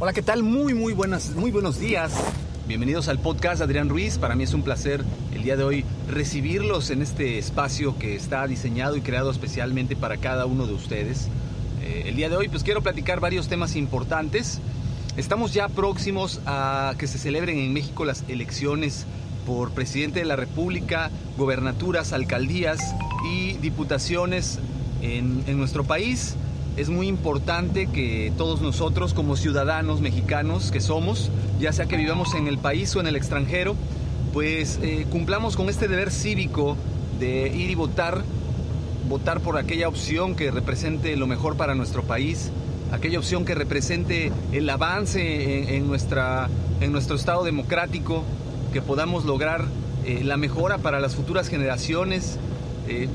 [0.00, 0.42] Hola, ¿qué tal?
[0.42, 2.12] Muy, muy, buenas, muy buenos días.
[2.66, 4.18] Bienvenidos al podcast Adrián Ruiz.
[4.18, 8.44] Para mí es un placer el día de hoy recibirlos en este espacio que está
[8.48, 11.28] diseñado y creado especialmente para cada uno de ustedes.
[11.80, 14.58] Eh, el día de hoy pues quiero platicar varios temas importantes.
[15.16, 19.06] Estamos ya próximos a que se celebren en México las elecciones
[19.46, 22.80] por presidente de la República, gobernaturas, alcaldías
[23.30, 24.58] y diputaciones
[25.02, 26.34] en, en nuestro país
[26.76, 32.34] es muy importante que todos nosotros como ciudadanos mexicanos que somos, ya sea que vivamos
[32.34, 33.76] en el país o en el extranjero,
[34.32, 36.76] pues eh, cumplamos con este deber cívico
[37.20, 38.22] de ir y votar,
[39.08, 42.50] votar por aquella opción que represente lo mejor para nuestro país,
[42.90, 46.48] aquella opción que represente el avance en, nuestra,
[46.80, 48.24] en nuestro Estado democrático,
[48.72, 49.64] que podamos lograr
[50.04, 52.36] eh, la mejora para las futuras generaciones.
[52.88, 53.08] Eh,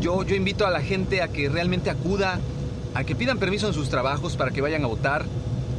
[0.00, 2.40] yo, yo invito a la gente a que realmente acuda
[2.94, 5.24] a que pidan permiso en sus trabajos para que vayan a votar,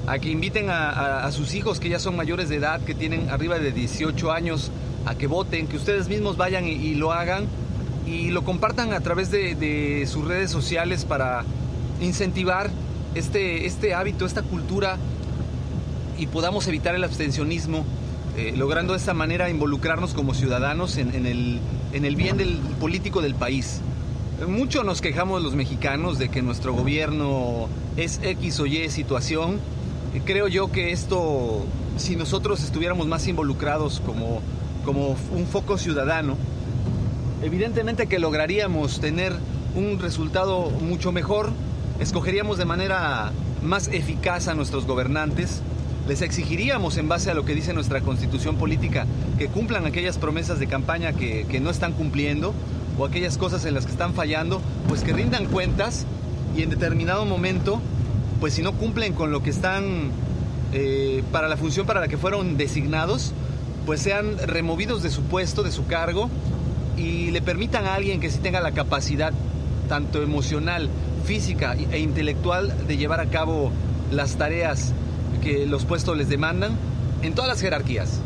[0.07, 3.59] a que inviten a, sus hijos que ya son mayores de edad, que tienen arriba
[3.59, 4.71] de 18 años,
[5.05, 7.45] a que voten, que ustedes mismos vayan y, lo hagan
[8.07, 11.43] y lo compartan a través de, sus redes sociales para
[12.01, 12.71] incentivar
[13.15, 14.97] este, este hábito, esta cultura
[16.17, 17.85] y podamos evitar el abstencionismo,
[18.35, 21.59] eh, logrando de esta manera involucrarnos como ciudadanos en, el,
[21.93, 23.81] en el bien del político del país.
[24.47, 29.59] Mucho nos quejamos los mexicanos de que nuestro gobierno es X o Y situación.
[30.23, 31.65] Creo yo que esto,
[31.97, 34.41] si nosotros estuviéramos más involucrados como,
[34.85, 36.37] como un foco ciudadano,
[37.43, 39.33] evidentemente que lograríamos tener
[39.75, 41.51] un resultado mucho mejor,
[41.99, 45.61] escogeríamos de manera más eficaz a nuestros gobernantes,
[46.07, 49.05] les exigiríamos en base a lo que dice nuestra constitución política
[49.37, 52.53] que cumplan aquellas promesas de campaña que, que no están cumpliendo
[52.99, 56.05] o aquellas cosas en las que están fallando, pues que rindan cuentas
[56.55, 57.81] y en determinado momento,
[58.41, 60.11] pues si no cumplen con lo que están
[60.73, 63.31] eh, para la función para la que fueron designados,
[63.85, 66.29] pues sean removidos de su puesto, de su cargo
[66.97, 69.31] y le permitan a alguien que sí tenga la capacidad
[69.87, 70.89] tanto emocional,
[71.23, 73.71] física e intelectual de llevar a cabo
[74.11, 74.91] las tareas
[75.41, 76.73] que los puestos les demandan
[77.21, 78.19] en todas las jerarquías,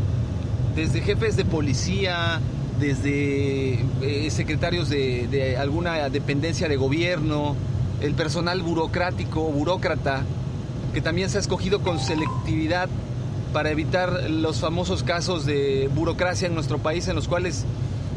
[0.75, 2.39] desde jefes de policía,
[2.83, 7.55] desde eh, secretarios de, alguna dependencia de gobierno,
[8.01, 10.23] el personal burocrático, burócrata,
[10.94, 12.89] que también se ha escogido con selectividad
[13.53, 17.63] para evitar los famosos casos de burocracia en nuestro país en los cuales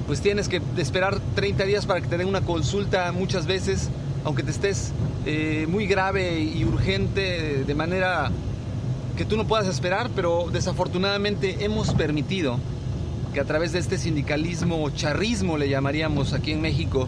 [0.08, 3.88] pues tienes que esperar 30 días para que te den una consulta muchas veces,
[4.24, 4.90] aunque te estés
[5.26, 8.32] eh, muy grave y urgente de manera
[9.16, 12.58] que tú no puedas esperar, pero desafortunadamente hemos permitido
[13.36, 17.06] que a través de este sindicalismo charrismo le llamaríamos aquí en México,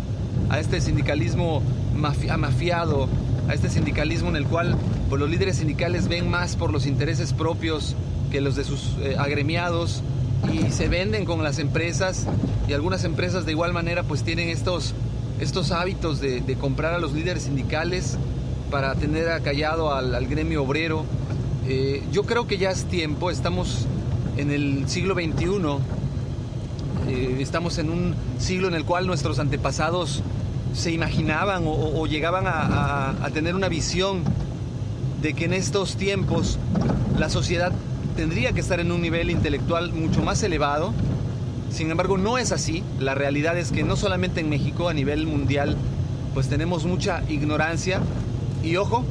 [0.51, 1.63] a este sindicalismo
[1.95, 3.09] mafiado,
[3.49, 4.77] a este sindicalismo en el cual
[5.09, 7.97] pues, los líderes sindicales ven más por los intereses propios
[8.31, 10.03] que los de sus eh, agremiados
[10.53, 12.27] y se venden con las empresas
[12.69, 14.93] y algunas empresas de igual manera pues tienen estos,
[15.41, 18.19] estos hábitos de, comprar a los líderes sindicales
[18.71, 21.07] para tener acallado al, gremio obrero.
[21.67, 23.87] Eh, yo creo que ya es tiempo, estamos
[24.37, 25.97] en el siglo XXI
[27.09, 30.23] eh, estamos en un siglo en el cual nuestros antepasados
[30.75, 34.23] se imaginaban o, llegaban a, tener una visión
[35.23, 36.59] de que en estos tiempos
[37.19, 37.73] la sociedad
[38.17, 40.93] tendría que estar en un nivel intelectual mucho más elevado.
[41.71, 42.85] Sin embargo, no es así.
[42.99, 45.77] La realidad es que no solamente en México, a nivel mundial,
[46.35, 48.01] pues tenemos mucha ignorancia.
[48.63, 49.05] Y ojo,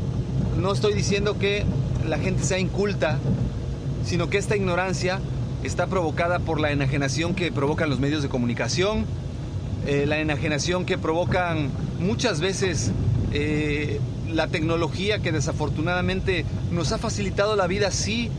[0.60, 1.66] no estoy diciendo que
[2.08, 3.18] la gente sea inculta,
[4.06, 5.20] sino que esta ignorancia
[5.68, 9.06] está provocada por la enajenación que provocan los medios de comunicación,
[9.86, 11.70] eh, la enajenación que provocan
[12.00, 12.92] muchas veces
[13.34, 18.30] eh, la tecnología que desafortunadamente nos ha facilitado la vida, sí,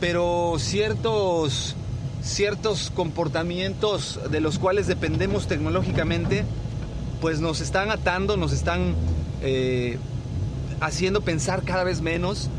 [0.00, 1.76] pero ciertos,
[2.22, 6.44] ciertos comportamientos de los cuales dependemos tecnológicamente,
[7.20, 8.94] pues nos están atando, nos están
[9.42, 9.98] eh,
[10.80, 12.50] haciendo pensar cada vez menos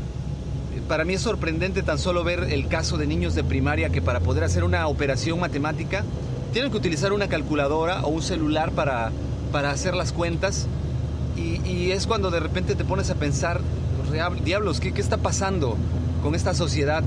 [0.88, 4.20] para mí es sorprendente tan solo ver el caso de niños de primaria que para
[4.20, 6.04] poder hacer una operación matemática
[6.52, 9.10] tienen que utilizar una calculadora o un celular para,
[9.50, 10.66] para hacer las cuentas.
[11.36, 13.60] Y, es cuando de repente te pones a pensar,
[14.44, 15.76] diablos, ¿qué, ¿qué está pasando
[16.24, 17.04] con esta sociedad.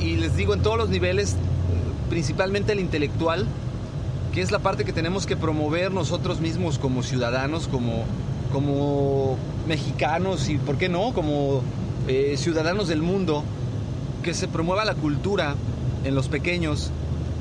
[0.00, 1.36] Y les digo en todos los niveles,
[2.08, 3.46] principalmente el intelectual,
[4.32, 8.04] que es la parte que tenemos que promover nosotros mismos como ciudadanos, como,
[8.50, 9.36] como
[9.68, 11.62] mexicanos y, ¿por qué no?, como
[12.08, 13.44] eh, ciudadanos del mundo,
[14.22, 15.54] que se promueva la cultura
[16.04, 16.90] en los pequeños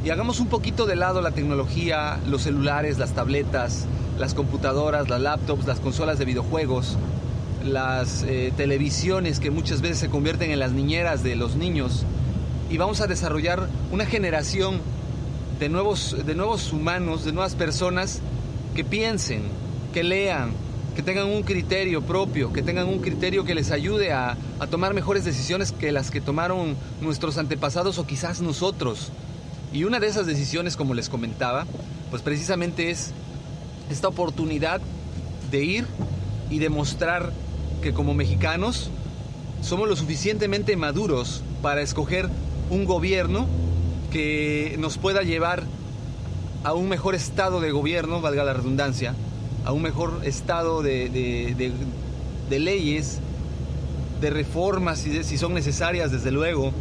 [0.03, 3.85] y hagamos un poquito de lado la tecnología, los celulares, las tabletas,
[4.17, 6.97] las computadoras, las laptops, las consolas de videojuegos,
[7.63, 12.05] las eh, televisiones que muchas veces se convierten en las niñeras de los niños
[12.69, 14.79] y vamos a desarrollar una generación
[15.59, 18.21] de nuevos, de nuevos humanos, de nuevas personas
[18.73, 19.43] que piensen,
[19.93, 20.51] que lean,
[20.95, 24.37] que tengan un criterio propio, que tengan un criterio que les ayude a,
[24.69, 29.11] tomar mejores decisiones que las que tomaron nuestros antepasados o quizás nosotros.
[29.73, 31.65] Y una de esas decisiones, como les comentaba,
[32.09, 33.11] pues precisamente es
[33.89, 34.81] esta oportunidad
[35.49, 35.85] de ir
[36.49, 37.31] y demostrar
[37.81, 38.89] que como mexicanos
[39.61, 42.29] somos lo suficientemente maduros para escoger
[42.69, 43.47] un gobierno
[44.11, 45.63] que nos pueda llevar
[46.63, 49.15] a un mejor estado de gobierno, valga la redundancia,
[49.65, 51.73] a un mejor estado de,
[52.49, 53.19] leyes,
[54.19, 56.71] de reformas si, si son necesarias, desde luego,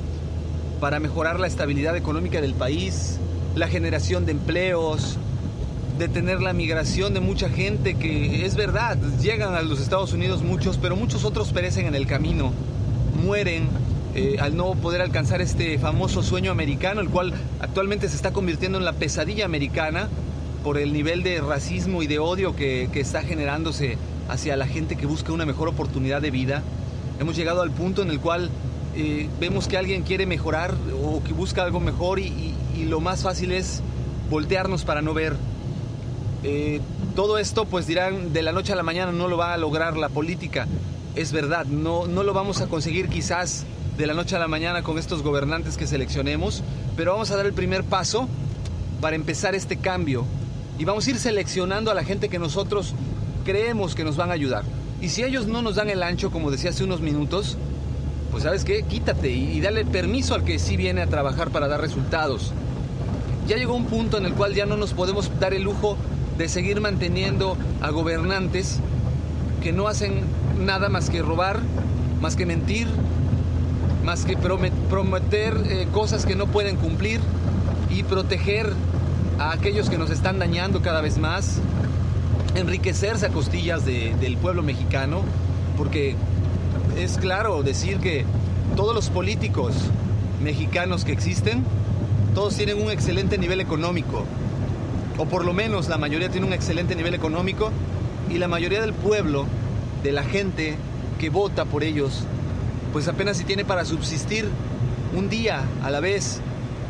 [0.80, 3.18] para mejorar la estabilidad económica del país,
[3.54, 5.18] la generación de empleos,
[5.98, 10.78] detener la migración de mucha gente que es verdad, llegan a los Estados Unidos muchos,
[10.78, 12.52] pero muchos otros perecen en el camino,
[13.22, 13.68] mueren
[14.14, 18.78] eh, al no poder alcanzar este famoso sueño americano, el cual actualmente se está convirtiendo
[18.78, 20.08] en la pesadilla americana
[20.62, 23.96] por el nivel de racismo y de odio que, está generándose
[24.28, 26.62] hacia la gente que busca una mejor oportunidad de vida.
[27.18, 28.50] Hemos llegado al punto en el cual
[28.96, 32.54] eh, vemos que alguien quiere mejorar o que busca algo mejor y,
[32.88, 33.82] lo más fácil es
[34.30, 35.36] voltearnos para no ver.
[36.42, 36.80] Eh,
[37.14, 39.98] todo esto pues dirán de la noche a la mañana no lo va a lograr
[39.98, 40.66] la política.
[41.14, 43.66] Es verdad, no, no lo vamos a conseguir quizás
[43.98, 46.62] de la noche a la mañana con estos gobernantes que seleccionemos,
[46.96, 48.28] pero vamos a dar el primer paso
[49.02, 50.24] para empezar este cambio
[50.80, 52.94] y vamos a ir seleccionando a la gente que nosotros
[53.44, 54.64] creemos que nos van a ayudar.
[55.02, 57.58] Y si ellos no nos dan el ancho, como decía hace unos minutos,
[58.30, 61.82] pues sabes qué, quítate y, dale permiso al que sí viene a trabajar para dar
[61.82, 62.52] resultados.
[63.46, 65.98] Ya llegó un punto en el cual ya no nos podemos dar el lujo
[66.38, 68.78] de seguir manteniendo a gobernantes
[69.62, 70.22] que no hacen
[70.58, 71.60] nada más que robar,
[72.22, 72.86] más que mentir,
[74.02, 77.20] más que prometer eh, cosas que no pueden cumplir
[77.90, 78.72] y proteger
[79.40, 81.60] a aquellos que nos están dañando cada vez más,
[82.54, 85.22] enriquecerse a costillas del pueblo mexicano,
[85.78, 86.14] porque
[86.98, 88.26] es claro decir que
[88.76, 89.74] todos los políticos
[90.42, 91.64] mexicanos que existen,
[92.34, 94.26] todos tienen un excelente nivel económico,
[95.16, 97.70] o por lo menos la mayoría tiene un excelente nivel económico,
[98.28, 99.46] y la mayoría del pueblo,
[100.02, 100.76] de la gente
[101.18, 102.24] que vota por ellos,
[102.92, 104.46] pues apenas si tiene para subsistir
[105.16, 106.40] un día a la vez.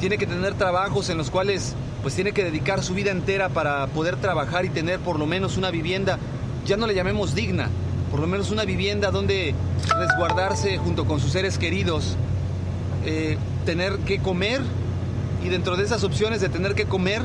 [0.00, 3.86] Tiene que tener trabajos en los cuales pues tiene que dedicar su vida entera para
[3.88, 6.18] poder trabajar y tener por lo menos una vivienda,
[6.66, 7.68] ya no le llamemos digna,
[8.10, 9.54] por lo menos una vivienda donde
[9.98, 12.16] resguardarse junto con sus seres queridos,
[13.04, 14.62] eh, tener que comer
[15.44, 17.22] y dentro de esas opciones de tener que comer,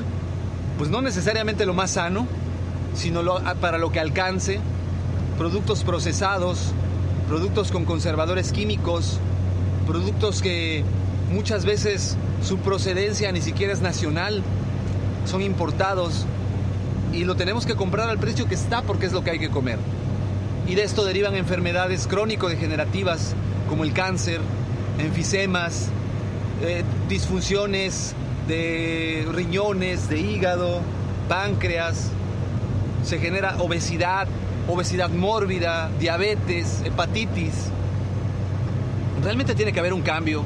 [0.78, 2.28] pues no necesariamente lo más sano,
[2.96, 3.22] sino
[3.60, 4.60] para lo que alcance,
[5.38, 6.74] productos procesados,
[7.28, 9.20] productos con conservadores químicos,
[9.88, 10.84] productos que
[11.32, 14.44] muchas veces su procedencia ni siquiera es nacional,
[15.26, 16.26] son importados
[17.14, 19.50] y lo tenemos que comprar al precio que está porque es lo que hay que
[19.50, 19.80] comer.
[20.68, 23.36] Y de esto derivan enfermedades crónico-degenerativas
[23.70, 24.42] como el cáncer,
[25.00, 25.90] enfisemas,
[26.62, 28.16] eh, disfunciones
[28.48, 30.82] de riñones, de hígado,
[31.28, 32.10] páncreas,
[33.04, 34.28] se genera obesidad,
[34.68, 37.70] obesidad mórbida, diabetes, hepatitis.
[39.24, 40.44] Realmente tiene que haber un cambio.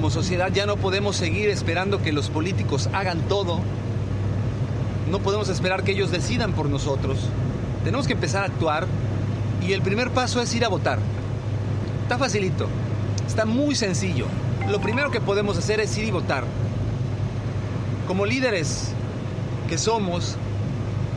[0.00, 3.60] Como sociedad ya no podemos seguir esperando que los políticos hagan todo.
[5.10, 7.18] No podemos esperar que ellos decidan por nosotros.
[7.84, 8.86] Tenemos que empezar a actuar
[9.60, 10.98] y el primer paso es ir a votar.
[12.04, 12.66] Está facilito,
[13.26, 14.24] está muy sencillo.
[14.70, 16.44] Lo primero que podemos hacer es ir y votar.
[18.08, 18.92] Como líderes
[19.68, 20.36] que somos,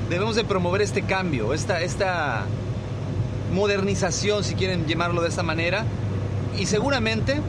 [0.09, 2.43] debemos de promover este cambio, esta, esta
[3.53, 5.85] modernización, si quieren llamarlo de esta manera,
[6.59, 7.39] y seguramente,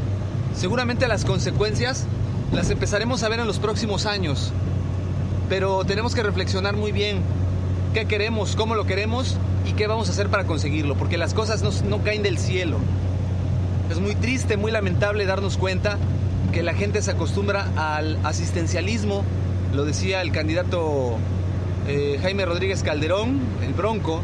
[0.54, 2.06] seguramente las consecuencias
[2.52, 4.52] las empezaremos a ver en los próximos años,
[5.48, 7.20] pero tenemos que reflexionar muy bien
[7.92, 9.36] qué queremos, cómo lo queremos
[9.68, 12.78] y qué vamos a hacer para conseguirlo, porque las cosas no, caen del cielo.
[13.90, 15.98] Es muy triste, muy lamentable darnos cuenta
[16.52, 19.24] que la gente se acostumbra al asistencialismo,
[19.74, 21.16] lo decía el candidato
[21.88, 24.20] eh, Jaime Rodríguez Calderón, el Bronco,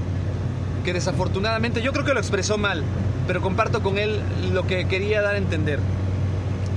[0.84, 2.84] que desafortunadamente yo creo que lo expresó mal,
[3.26, 4.20] pero comparto con él
[4.52, 5.80] lo que quería dar a entender.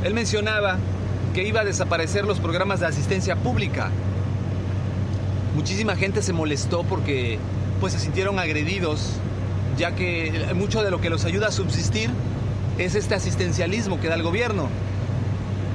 [0.03, 0.77] Él mencionaba
[1.33, 3.89] que iba a desaparecer los programas de asistencia pública.
[5.55, 7.39] Muchísima gente se molestó porque
[7.79, 9.13] pues se sintieron agredidos,
[9.77, 12.09] ya que mucho de lo que los ayuda a subsistir
[12.77, 14.67] es este asistencialismo que da el gobierno.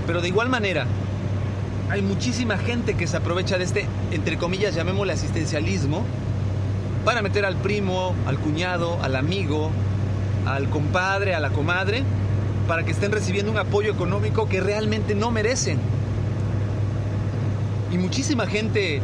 [0.07, 0.87] Pero de igual manera,
[1.91, 6.05] hay muchísima gente que se aprovecha de este, entre comillas, llamémosle asistencialismo,
[7.05, 9.71] para meter al primo, al cuñado, al amigo,
[10.47, 12.03] al compadre, a la comadre,
[12.69, 15.79] para que estén recibiendo un apoyo económico que realmente no merecen.
[17.91, 19.01] Y muchísima gente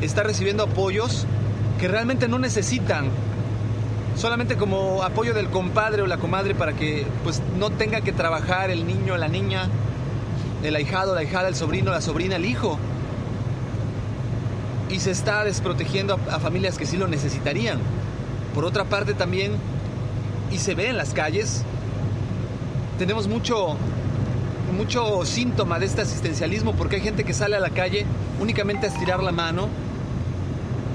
[0.00, 1.26] está recibiendo apoyos
[1.78, 3.10] que realmente no necesitan,
[4.16, 8.70] solamente como apoyo del compadre o la comadre para que pues no tenga que trabajar
[8.70, 9.68] el niño la niña
[10.62, 12.78] el ahijado, la hijada, el sobrino, la sobrina, el hijo.
[14.90, 17.78] Y se está desprotegiendo a, familias que sí lo necesitarían.
[18.54, 19.52] Por otra parte también,
[20.50, 21.62] y se ve en las calles,
[22.98, 23.76] tenemos mucho,
[24.76, 28.04] mucho síntoma de este asistencialismo porque hay gente que sale a la calle
[28.40, 29.68] únicamente a estirar la mano.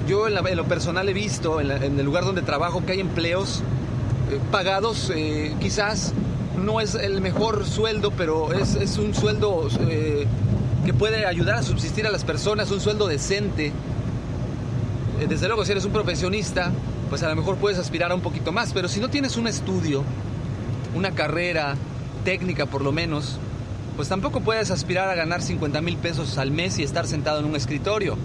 [0.07, 3.63] Yo en, lo personal he visto en, el lugar donde trabajo que hay empleos
[4.31, 6.13] eh, pagados eh, quizás
[6.57, 10.25] no es el mejor sueldo, pero es, un sueldo eh,
[10.85, 13.67] que puede ayudar a subsistir a las personas, un sueldo decente.
[13.67, 16.71] Eh, desde luego, si eres un profesionista,
[17.09, 19.47] pues a lo mejor puedes aspirar a un poquito más, pero si no tienes un
[19.47, 20.03] estudio,
[20.95, 21.75] una carrera
[22.23, 23.37] técnica por lo menos,
[23.95, 27.45] pues tampoco puedes aspirar a ganar 50 mil pesos al mes y estar sentado en
[27.45, 28.17] un escritorio.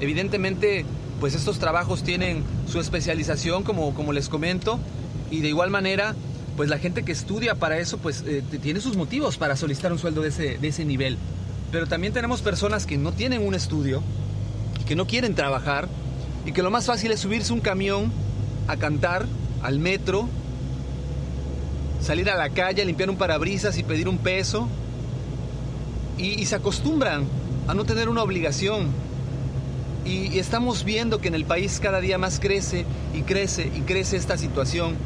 [0.00, 0.84] Evidentemente,
[1.20, 4.78] pues estos trabajos tienen su especialización, como, como les comento,
[5.30, 6.14] y de igual manera,
[6.56, 9.98] pues la gente que estudia para eso, pues eh, tiene sus motivos para solicitar un
[9.98, 11.18] sueldo de ese, de ese nivel.
[11.72, 14.02] Pero también tenemos personas que no tienen un estudio,
[14.86, 15.88] que no quieren trabajar
[16.46, 18.10] y que lo más fácil es subirse un camión
[18.68, 19.26] a cantar
[19.62, 20.28] al metro,
[22.00, 24.68] salir a la calle, limpiar un parabrisas y pedir un peso.
[26.16, 27.24] Y, se acostumbran
[27.68, 28.88] a no tener una obligación.
[30.04, 33.82] Y, y estamos viendo que en el país cada día más crece y crece y
[33.82, 34.96] crece esta situación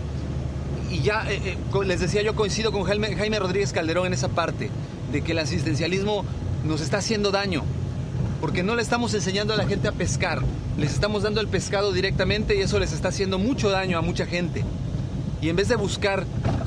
[0.93, 4.29] y ya eh, eh, les decía, yo coincido con Jaime, Jaime Rodríguez Calderón en esa
[4.29, 4.71] parte,
[5.11, 6.25] de que el asistencialismo
[6.65, 7.65] nos está haciendo daño,
[8.41, 10.43] porque no le estamos enseñando a la gente a pescar,
[10.77, 14.27] les estamos dando el pescado directamente y eso les está haciendo mucho daño a mucha
[14.27, 14.65] gente.
[15.41, 16.25] Y en vez de buscar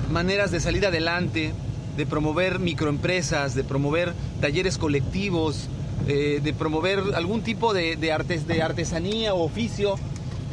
[0.09, 1.53] maneras de salir adelante,
[1.97, 5.69] de promover microempresas, de promover talleres colectivos,
[6.07, 9.95] eh, de promover algún tipo de, artes, de artesanía o oficio,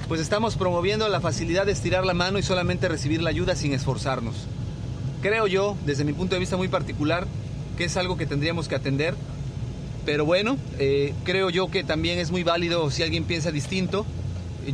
[0.08, 3.72] pues estamos promoviendo la facilidad de estirar la mano y solamente recibir la ayuda sin
[3.72, 4.34] esforzarnos.
[5.20, 7.26] Creo yo, desde mi punto de vista muy particular,
[7.76, 9.14] que es algo que tendríamos que atender,
[10.04, 14.04] pero bueno, eh, creo yo que también es muy válido si alguien piensa distinto.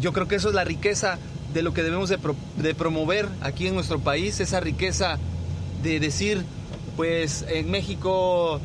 [0.00, 1.18] Yo creo que eso es la riqueza
[1.58, 5.18] de lo que debemos de, promover aquí en nuestro país, esa riqueza
[5.82, 6.44] de decir,
[6.96, 8.60] pues en México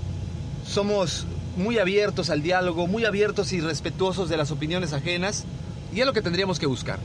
[0.63, 1.25] somos
[1.57, 5.45] muy abiertos al diálogo, muy abiertos y respetuosos de las opiniones ajenas
[5.91, 6.99] y es lo que tendríamos que buscar.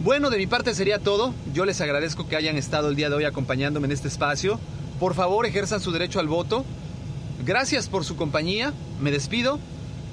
[0.00, 1.34] Bueno, de mi parte sería todo.
[1.52, 4.58] Yo les agradezco que hayan estado el día de hoy acompañándome en este espacio.
[4.98, 6.64] Por favor, ejerzan su derecho al voto.
[7.44, 8.72] Gracias por su compañía.
[8.98, 9.58] Me despido.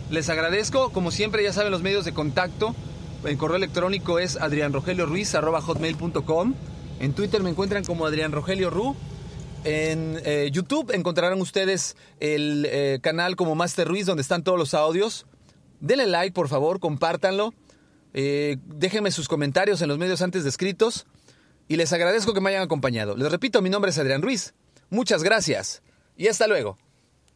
[0.09, 0.89] Les agradezco.
[0.91, 2.75] Como siempre, ya saben los medios de contacto.
[3.23, 6.55] El correo electrónico es adrianrogelioruiz.com.
[6.99, 8.95] En Twitter me encuentran como Adrián Rogelio Ru.
[9.63, 14.73] En eh, YouTube encontrarán ustedes el eh, canal como Master Ruiz, donde están todos los
[14.73, 15.27] audios.
[15.79, 17.53] Denle like, por favor, compártanlo.
[18.13, 21.05] Eh, déjenme sus comentarios en los medios antes descritos.
[21.67, 23.15] Y les agradezco que me hayan acompañado.
[23.15, 24.55] Les repito, mi nombre es Adrián Ruiz.
[24.89, 25.83] Muchas gracias
[26.17, 26.77] y hasta luego.